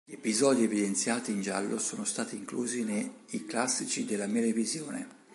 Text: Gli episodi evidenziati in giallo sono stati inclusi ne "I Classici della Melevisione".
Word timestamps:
Gli 0.03 0.13
episodi 0.13 0.63
evidenziati 0.63 1.31
in 1.31 1.41
giallo 1.43 1.77
sono 1.77 2.05
stati 2.05 2.35
inclusi 2.35 2.83
ne 2.83 3.17
"I 3.27 3.45
Classici 3.45 4.03
della 4.03 4.25
Melevisione". 4.25 5.07